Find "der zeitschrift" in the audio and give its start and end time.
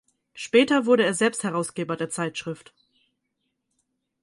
1.95-2.73